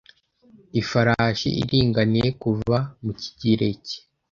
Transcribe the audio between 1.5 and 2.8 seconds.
iringaniye kuva